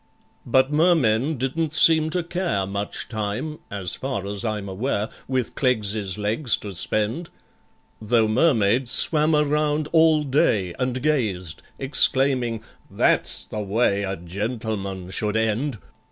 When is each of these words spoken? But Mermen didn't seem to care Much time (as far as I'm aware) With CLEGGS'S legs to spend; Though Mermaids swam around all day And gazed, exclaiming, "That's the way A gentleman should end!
But 0.47 0.71
Mermen 0.71 1.37
didn't 1.37 1.75
seem 1.75 2.09
to 2.09 2.23
care 2.23 2.65
Much 2.65 3.07
time 3.07 3.59
(as 3.69 3.93
far 3.93 4.25
as 4.25 4.43
I'm 4.43 4.67
aware) 4.67 5.09
With 5.27 5.53
CLEGGS'S 5.53 6.17
legs 6.17 6.57
to 6.57 6.73
spend; 6.73 7.29
Though 8.01 8.27
Mermaids 8.27 8.89
swam 8.89 9.35
around 9.35 9.89
all 9.91 10.23
day 10.23 10.73
And 10.79 11.03
gazed, 11.03 11.61
exclaiming, 11.77 12.63
"That's 12.89 13.45
the 13.45 13.61
way 13.61 14.01
A 14.01 14.15
gentleman 14.17 15.11
should 15.11 15.37
end! 15.37 15.77